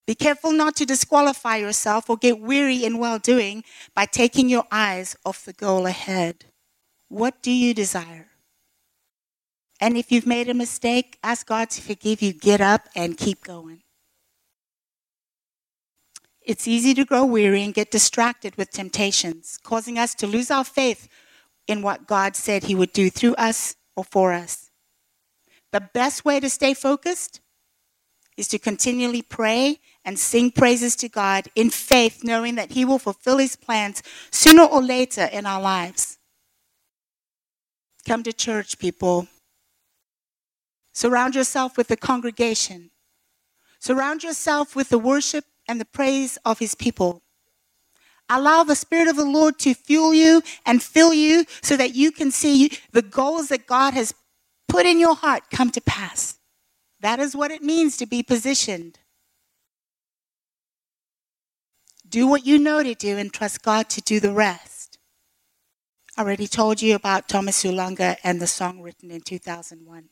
[0.09, 3.63] Be careful not to disqualify yourself or get weary in well doing
[3.95, 6.47] by taking your eyes off the goal ahead.
[7.11, 8.29] What do you desire?
[9.83, 12.33] And if you've made a mistake, ask God to forgive you.
[12.33, 13.83] Get up and keep going.
[16.41, 20.65] It's easy to grow weary and get distracted with temptations, causing us to lose our
[20.65, 21.07] faith
[21.67, 24.71] in what God said He would do through us or for us.
[25.71, 27.43] The best way to stay focused
[28.39, 32.99] is to continually pray and sing praises to God in faith, knowing that He will
[32.99, 36.19] fulfill His plans sooner or later in our lives.
[38.07, 39.29] Come to church, people.
[40.95, 42.91] Surround yourself with the congregation.
[43.81, 47.23] Surround yourself with the worship and the praise of his people.
[48.31, 52.11] Allow the Spirit of the Lord to fuel you and fill you so that you
[52.11, 54.15] can see the goals that God has
[54.69, 56.38] put in your heart come to pass.
[57.01, 58.99] That is what it means to be positioned.
[62.09, 64.99] Do what you know to do and trust God to do the rest.
[66.17, 70.09] I already told you about Thomas Ulanga and the song written in 2001.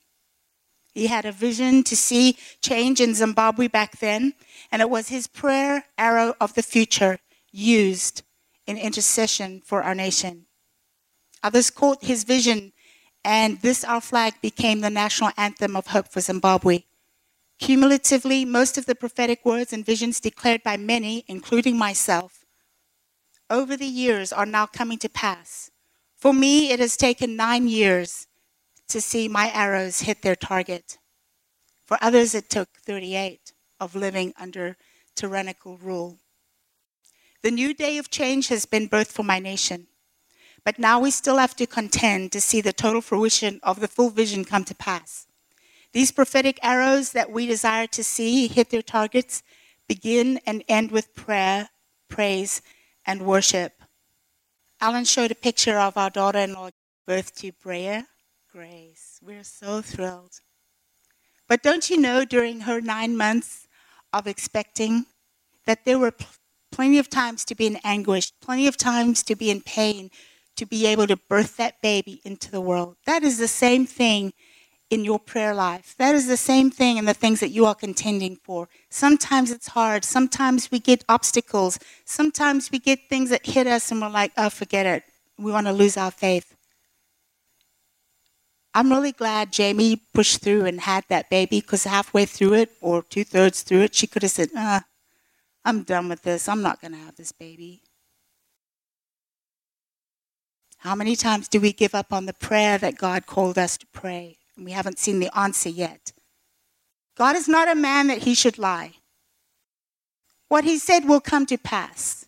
[0.94, 4.34] He had a vision to see change in Zimbabwe back then,
[4.70, 7.18] and it was his prayer arrow of the future
[7.50, 8.22] used
[8.66, 10.46] in intercession for our nation.
[11.42, 12.72] Others caught his vision,
[13.26, 16.84] and this our flag became the national anthem of hope for Zimbabwe.
[17.58, 22.44] Cumulatively, most of the prophetic words and visions declared by many, including myself,
[23.50, 25.72] over the years are now coming to pass.
[26.14, 28.28] For me, it has taken nine years
[28.88, 30.98] to see my arrows hit their target.
[31.84, 34.76] For others, it took 38 of living under
[35.16, 36.18] tyrannical rule.
[37.42, 39.88] The new day of change has been birthed for my nation.
[40.66, 44.10] But now we still have to contend to see the total fruition of the full
[44.10, 45.28] vision come to pass.
[45.92, 49.44] These prophetic arrows that we desire to see hit their targets
[49.86, 51.68] begin and end with prayer,
[52.08, 52.62] praise,
[53.06, 53.80] and worship.
[54.80, 56.70] Alan showed a picture of our daughter in law,
[57.06, 58.02] birth to Brea
[58.50, 59.20] Grace.
[59.22, 60.40] We're so thrilled.
[61.48, 63.68] But don't you know, during her nine months
[64.12, 65.06] of expecting,
[65.64, 66.26] that there were pl-
[66.72, 70.10] plenty of times to be in anguish, plenty of times to be in pain,
[70.56, 72.96] to be able to birth that baby into the world.
[73.06, 74.32] That is the same thing
[74.88, 75.94] in your prayer life.
[75.98, 78.68] That is the same thing in the things that you are contending for.
[78.88, 80.04] Sometimes it's hard.
[80.04, 81.78] Sometimes we get obstacles.
[82.04, 85.02] Sometimes we get things that hit us and we're like, oh, forget it.
[85.38, 86.54] We want to lose our faith.
[88.74, 93.02] I'm really glad Jamie pushed through and had that baby because halfway through it or
[93.02, 94.80] two thirds through it, she could have said, uh,
[95.64, 96.48] I'm done with this.
[96.48, 97.82] I'm not going to have this baby.
[100.86, 103.86] How many times do we give up on the prayer that God called us to
[103.88, 104.38] pray?
[104.54, 106.12] And we haven't seen the answer yet.
[107.16, 108.92] God is not a man that he should lie.
[110.48, 112.26] What he said will come to pass.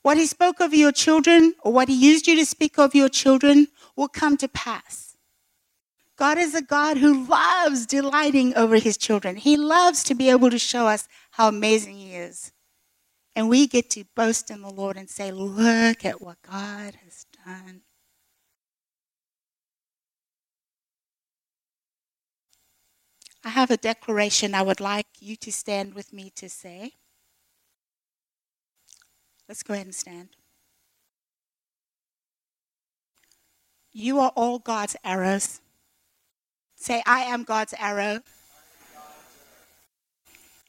[0.00, 3.10] What he spoke of your children, or what he used you to speak of your
[3.10, 5.14] children, will come to pass.
[6.16, 9.36] God is a God who loves delighting over his children.
[9.36, 12.50] He loves to be able to show us how amazing he is.
[13.36, 17.26] And we get to boast in the Lord and say, Look at what God has
[17.46, 17.82] done.
[23.44, 26.92] I have a declaration I would like you to stand with me to say.
[29.48, 30.28] Let's go ahead and stand.
[33.92, 35.60] You are all God's arrows.
[36.76, 38.20] Say, I am God's arrow.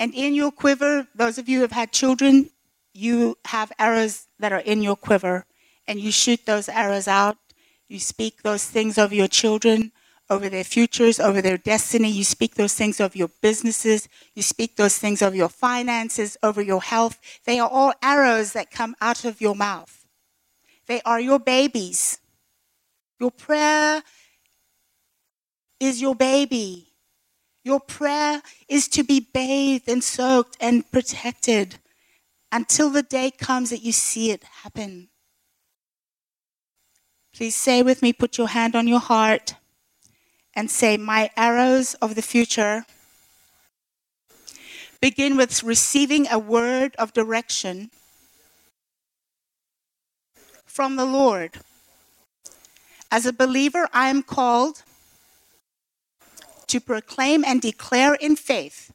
[0.01, 2.49] And in your quiver, those of you who have had children,
[2.91, 5.45] you have arrows that are in your quiver,
[5.87, 7.37] and you shoot those arrows out.
[7.87, 9.91] You speak those things over your children,
[10.27, 12.09] over their futures, over their destiny.
[12.09, 14.09] You speak those things of your businesses.
[14.33, 17.21] You speak those things of your finances, over your health.
[17.45, 20.07] They are all arrows that come out of your mouth.
[20.87, 22.17] They are your babies.
[23.19, 24.01] Your prayer
[25.79, 26.90] is your baby.
[27.63, 31.77] Your prayer is to be bathed and soaked and protected
[32.51, 35.09] until the day comes that you see it happen.
[37.33, 39.55] Please say with me, put your hand on your heart
[40.53, 42.85] and say, My arrows of the future
[44.99, 47.89] begin with receiving a word of direction
[50.65, 51.59] from the Lord.
[53.09, 54.83] As a believer, I am called
[56.71, 58.93] to proclaim and declare in faith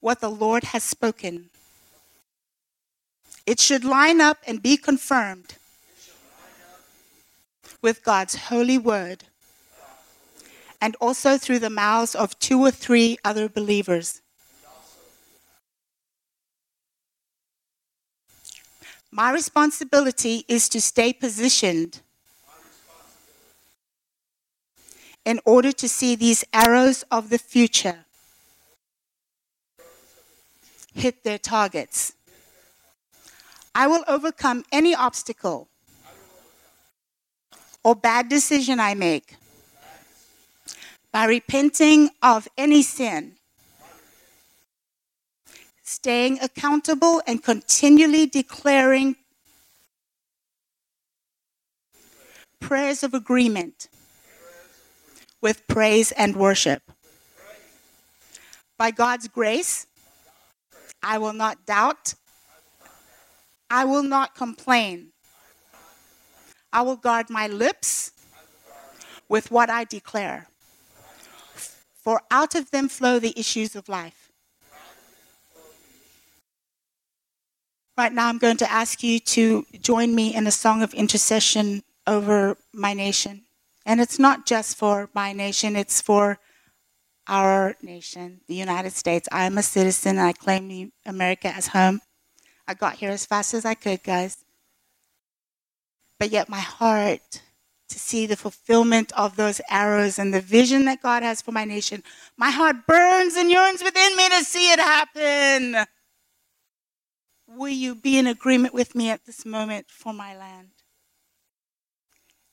[0.00, 1.50] what the Lord has spoken.
[3.44, 5.56] It should line up and be confirmed
[7.82, 9.24] with God's holy word
[10.80, 14.22] and also through the mouths of two or three other believers.
[19.10, 22.02] My responsibility is to stay positioned
[25.28, 28.06] in order to see these arrows of the future
[30.94, 32.14] hit their targets.
[33.74, 35.68] I will overcome any obstacle
[37.84, 39.36] or bad decision I make
[41.12, 43.34] by repenting of any sin,
[45.82, 49.16] staying accountable, and continually declaring
[52.60, 53.88] prayers of agreement
[55.40, 56.82] with praise and worship.
[58.78, 59.86] By God's grace,
[61.02, 62.14] I will not doubt.
[63.70, 65.12] I will not complain.
[66.72, 68.12] I will guard my lips
[69.28, 70.48] with what I declare.
[71.94, 74.32] For out of them flow the issues of life.
[77.96, 81.82] Right now, I'm going to ask you to join me in a song of intercession
[82.06, 83.47] over my nation.
[83.88, 86.38] And it's not just for my nation, it's for
[87.26, 89.26] our nation, the United States.
[89.32, 90.18] I am a citizen.
[90.18, 92.02] I claim America as home.
[92.66, 94.44] I got here as fast as I could, guys.
[96.20, 97.40] But yet, my heart
[97.88, 101.64] to see the fulfillment of those arrows and the vision that God has for my
[101.64, 102.02] nation,
[102.36, 105.86] my heart burns and yearns within me to see it happen.
[107.46, 110.77] Will you be in agreement with me at this moment for my land?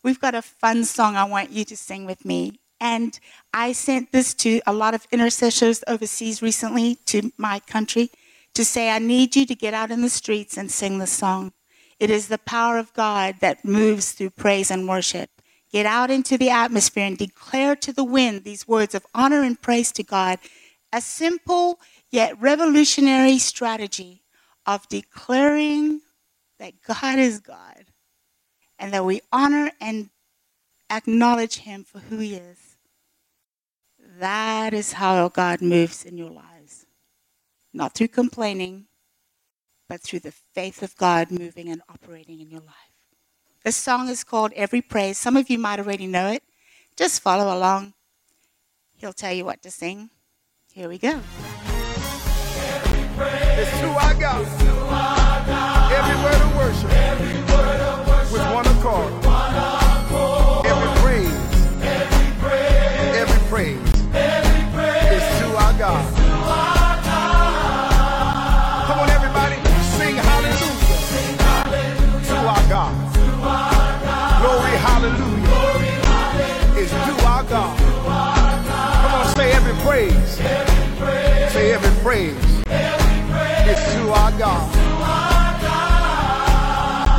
[0.05, 2.59] We've got a fun song I want you to sing with me.
[2.79, 3.19] And
[3.51, 8.11] I sent this to a lot of intercessors overseas recently to my country
[8.53, 11.53] to say, I need you to get out in the streets and sing the song.
[11.99, 15.31] It is the power of God that moves through praise and worship.
[15.71, 19.59] Get out into the atmosphere and declare to the wind these words of honor and
[19.59, 20.37] praise to God.
[20.93, 21.79] A simple
[22.11, 24.21] yet revolutionary strategy
[24.67, 26.01] of declaring
[26.59, 27.85] that God is God
[28.85, 30.11] and that we honor and
[30.91, 32.77] acknowledge Him for who He is.
[34.19, 36.85] That is how God moves in your lives.
[37.73, 38.85] Not through complaining,
[39.89, 42.93] but through the faith of God moving and operating in your life.
[43.63, 45.17] This song is called Every Praise.
[45.17, 46.43] Some of you might already know it.
[46.95, 47.95] Just follow along.
[48.97, 50.11] He'll tell you what to sing.
[50.71, 51.19] Here we go.
[53.17, 54.64] It's who I got.
[82.15, 82.63] Praise.
[83.67, 84.65] It's to our God.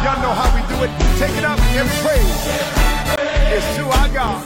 [0.02, 0.90] Y'all know how we do it.
[1.18, 1.58] Take it up.
[1.76, 2.38] Every praise.
[3.52, 4.40] It's to our God.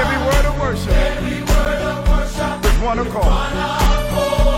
[0.00, 0.96] Every word of worship.
[2.64, 3.34] With one accord.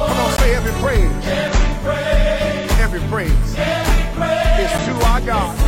[0.07, 1.11] Come on, say every praise.
[2.79, 3.57] Every praise.
[4.63, 5.66] It's to our God.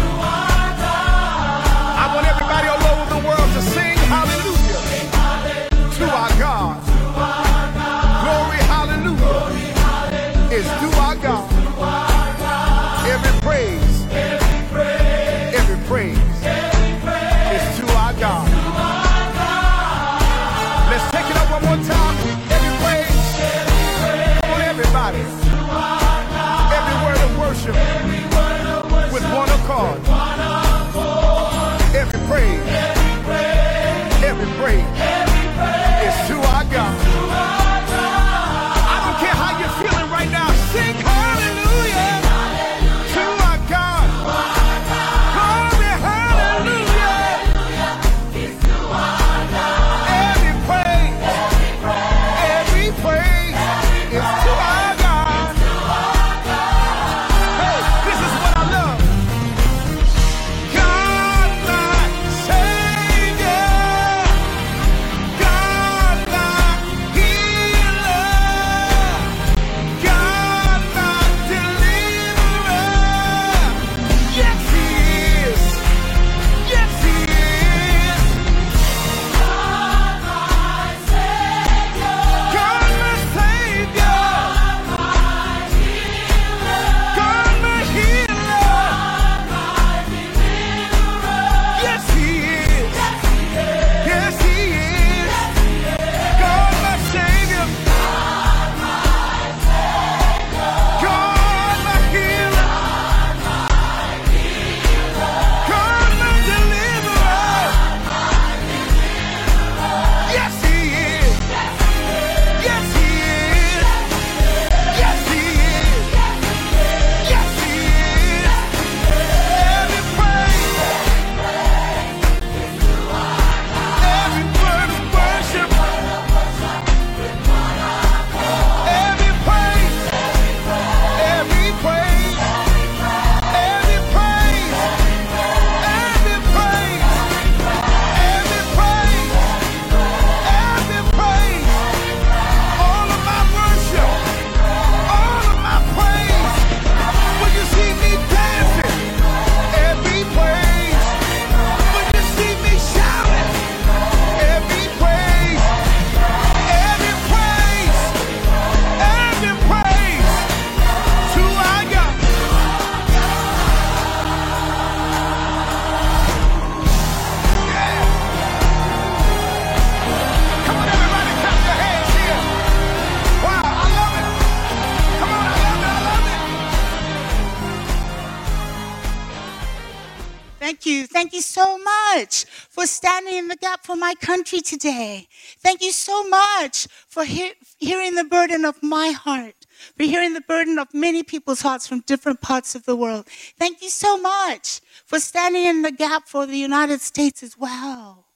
[183.19, 185.27] Standing in the gap for my country today.
[185.59, 189.67] Thank you so much for he- hearing the burden of my heart
[189.97, 193.27] for hearing the burden of many people's hearts from different parts of the world.
[193.59, 198.27] Thank you so much for standing in the gap for the United States as well.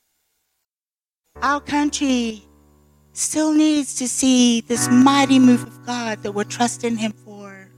[1.41, 2.43] Our country
[3.13, 7.71] still needs to see this mighty move of God that we're trusting Him for.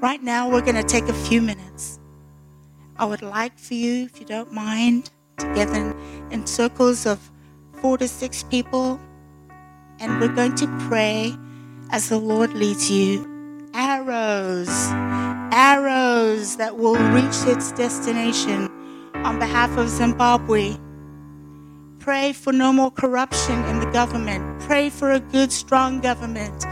[0.00, 1.99] Right now, we're going to take a few minutes.
[3.00, 7.30] I would like for you, if you don't mind, to gather in, in circles of
[7.80, 9.00] four to six people,
[9.98, 11.34] and we're going to pray
[11.92, 13.24] as the Lord leads you.
[13.72, 14.68] Arrows,
[15.50, 18.68] arrows that will reach its destination
[19.14, 20.76] on behalf of Zimbabwe.
[22.00, 24.60] Pray for no more corruption in the government.
[24.60, 26.66] Pray for a good, strong government.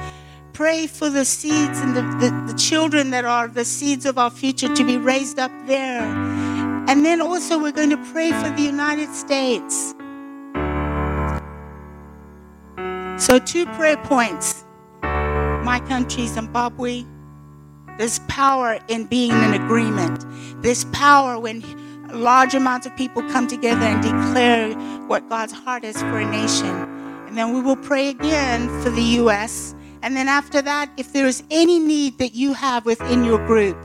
[0.58, 4.28] Pray for the seeds and the, the, the children that are the seeds of our
[4.28, 6.02] future to be raised up there.
[6.02, 9.94] And then also, we're going to pray for the United States.
[13.24, 14.64] So, two prayer points.
[15.00, 17.04] My country, Zimbabwe.
[17.96, 20.24] There's power in being in agreement.
[20.60, 21.62] There's power when
[22.12, 24.74] large amounts of people come together and declare
[25.06, 26.74] what God's heart is for a nation.
[27.28, 29.76] And then we will pray again for the U.S.
[30.02, 33.76] And then after that, if there is any need that you have within your group,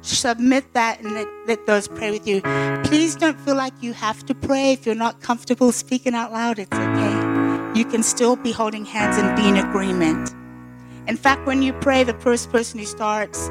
[0.00, 2.40] submit that and let, let those pray with you.
[2.84, 4.72] Please don't feel like you have to pray.
[4.72, 7.78] If you're not comfortable speaking out loud, it's okay.
[7.78, 10.34] You can still be holding hands and be in agreement.
[11.06, 13.48] In fact, when you pray, the first person who starts,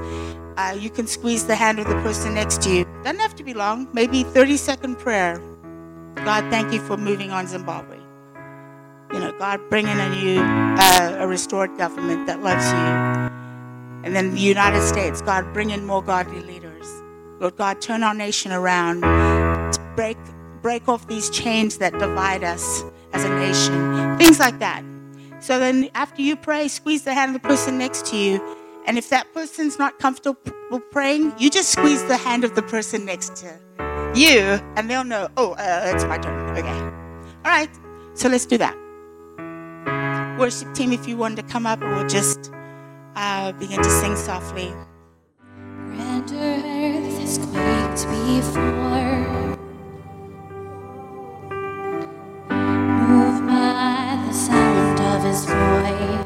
[0.58, 2.86] uh, you can squeeze the hand of the person next to you.
[3.04, 5.42] Doesn't have to be long, maybe 30 second prayer.
[6.16, 8.03] God, thank you for moving on Zimbabwe
[9.14, 14.04] you know, God bringing in a new, uh, a restored government that loves you.
[14.04, 16.88] And then the United States, God bringing more godly leaders.
[17.40, 19.02] Lord God, turn our nation around,
[19.96, 20.18] break,
[20.64, 22.84] break off these chains that divide us
[23.14, 24.18] as a nation.
[24.18, 24.84] Things like that.
[25.40, 28.42] So then after you pray, squeeze the hand of the person next to you.
[28.88, 33.06] And if that person's not comfortable praying, you just squeeze the hand of the person
[33.06, 33.60] next to
[34.16, 34.40] you,
[34.76, 36.58] and they'll know, oh, uh, it's my turn.
[36.58, 36.70] Okay.
[36.70, 37.70] All right.
[38.16, 38.83] So let's do that
[40.38, 42.52] worship team, if you want to come up, we'll just
[43.16, 44.74] uh, begin to sing softly.
[45.88, 49.58] Grander earth has quaked before.
[53.46, 56.23] By the sound of his voice.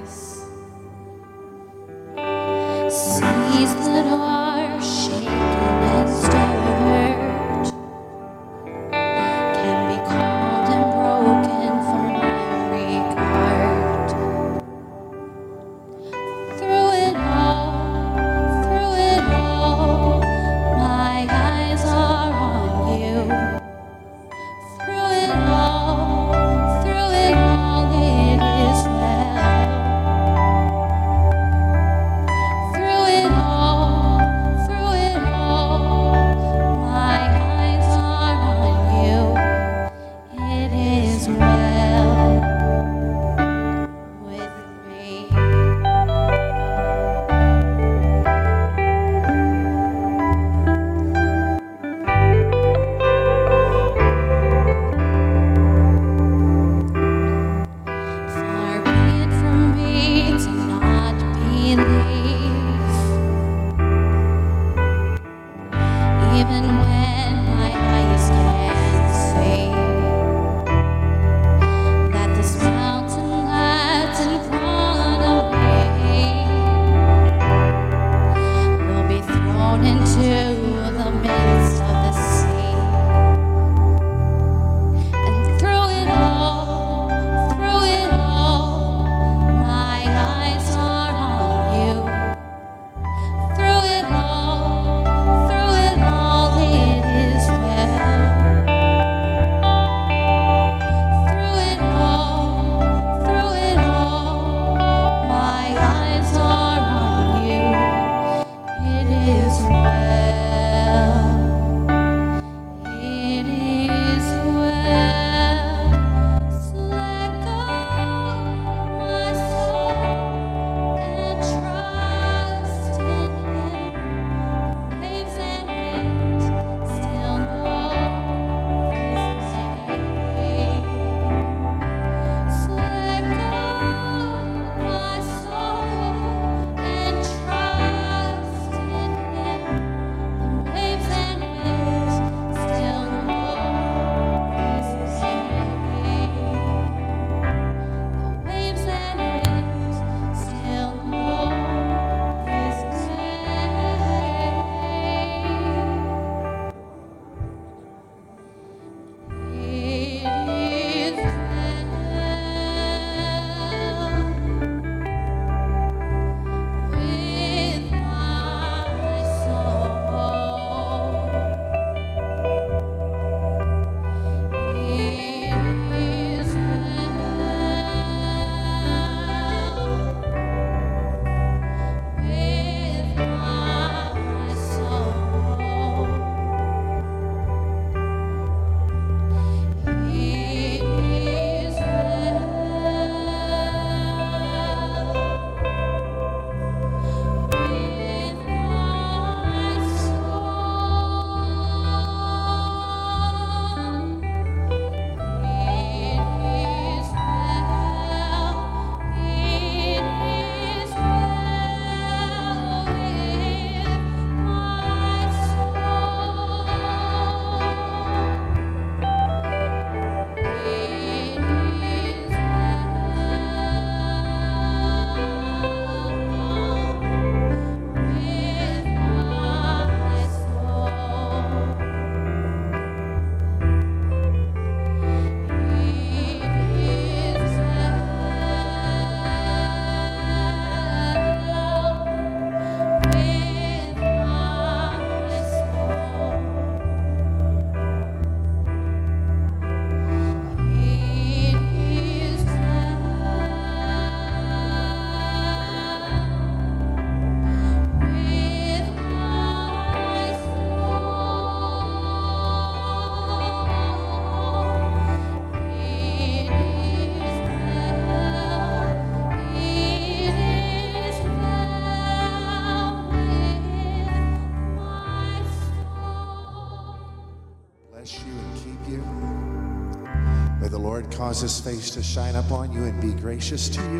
[281.28, 284.00] Cause his face to shine upon you and be gracious to you.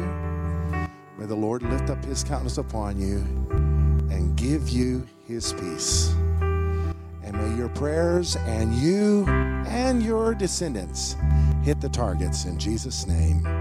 [1.18, 3.18] May the Lord lift up his countenance upon you
[4.10, 6.08] and give you his peace.
[7.24, 11.18] And may your prayers and you and your descendants
[11.66, 13.57] hit the targets in Jesus' name.